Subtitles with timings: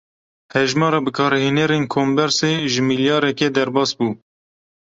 [0.53, 4.07] Hejmara bikarhênerên kombersê, ji milyareke derbas bû